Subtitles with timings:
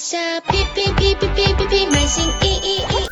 [0.00, 3.10] 下，皮皮皮皮皮皮皮，买新衣衣衣。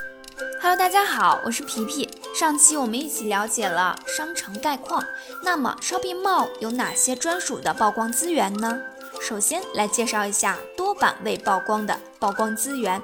[0.62, 2.08] Hello，大家好，我是皮皮。
[2.34, 5.05] 上期我们一起了解了商城概况，
[5.45, 8.80] 那么 Shopping Mall 有哪些专属的曝光资源呢？
[9.21, 13.02] 首先来介绍一下多版位曝光的曝光资源。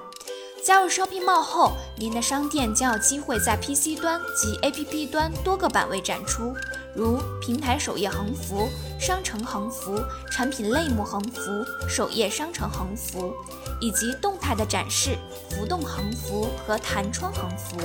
[0.64, 6.55] 加入 Shopping Mall 后，您的商店将有机会在 PC 端及 APP 端多个版位展出，
[6.95, 8.68] 如平台首页横幅、
[9.00, 10.00] 商城横幅、
[10.30, 13.34] 产品类目横幅、首页商城横幅，
[13.80, 15.18] 以及动态的展示、
[15.50, 17.76] 浮动横幅和弹窗横幅。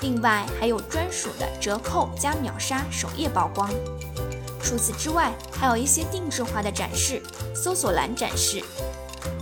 [0.00, 3.68] 另外还有专属的折扣加秒杀首页曝光。
[4.62, 7.20] 除此之外，还有一些定制化的展示、
[7.54, 8.62] 搜索栏展示。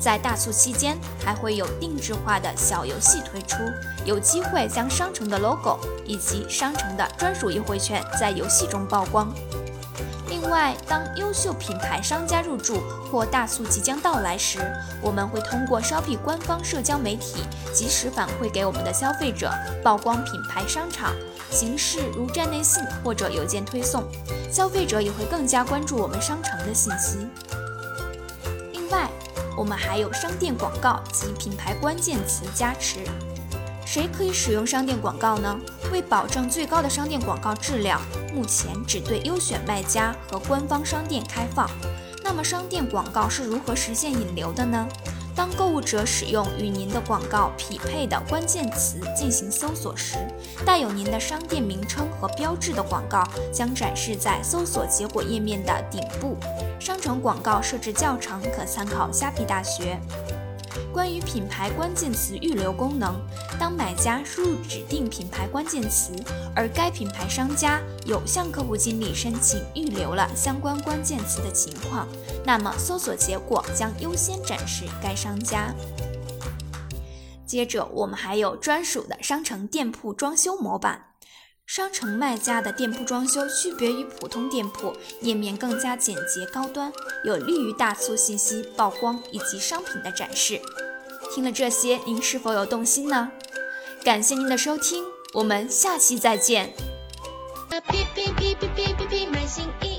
[0.01, 3.59] 在大促期间，还会有定制化的小游戏推出，
[4.07, 9.31] 有机会将商城的 logo 以及商城的专属优惠券在游戏中曝光。
[10.29, 14.61] 另外，当优秀品牌商家入驻或大促即将到来时，
[15.03, 17.43] 我们会通过 Shopee 官方社交媒体
[17.75, 19.53] 及时反馈给我们的消费者，
[19.83, 21.13] 曝光品牌商场，
[21.51, 24.05] 形式如站内信或者邮件推送，
[24.51, 27.27] 消费者也会更加关注我们商城的信息。
[29.61, 33.01] 我们还有商店广告及品牌关键词加持。
[33.85, 35.55] 谁可以使用商店广告呢？
[35.93, 38.01] 为保证最高的商店广告质量，
[38.33, 41.69] 目前只对优选卖家和官方商店开放。
[42.25, 44.89] 那么，商店广告是如何实现引流的呢？
[45.41, 50.17] 当购物者使用与您的广告匹配的关键词进行搜索时，
[50.67, 56.37] 带有您的商店名称和标志的广告将展示在搜索结果页面的顶部。
[56.79, 59.99] 商城广告设置教程可参考虾皮大学。
[60.93, 63.21] 关于品牌关键词预留功能，
[63.59, 66.13] 当买家输入指定品牌关键词，
[66.55, 72.07] 而该品牌商家有向客户经理申请预留了相关关键词的情况，
[72.45, 75.75] 那么搜索结果将优先展示该商家。
[77.47, 81.07] 接着，我们还有专属的商城店铺装修模板。
[81.73, 90.61] 商城卖家的店铺装修区别于普通店铺，页面更加简洁高端，有利于大促信息曝光以及商品的展示。
[91.33, 93.31] 听了这些，您是否有动心呢？
[94.03, 96.75] 感谢您的收听，我们下期再见。
[97.89, 99.90] 皮皮皮皮皮皮